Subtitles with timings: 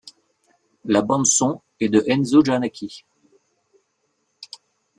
[0.83, 3.05] La bande son est de Enzo Jannacci.